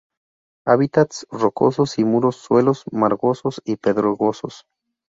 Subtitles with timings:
[0.65, 4.65] Hábitats rocosos y muros, suelos margosos y pedregosos.